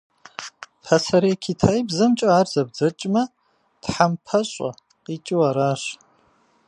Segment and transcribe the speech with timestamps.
[0.83, 3.23] Пасэрей китаибзэмкӏэ ар зэбдзэкӏмэ,
[3.81, 4.69] «тхьэмпэщӏэ»
[5.03, 5.83] къикӏыу аращ.